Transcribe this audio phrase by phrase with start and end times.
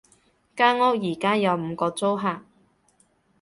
[0.55, 2.41] 間屋而家有五個租客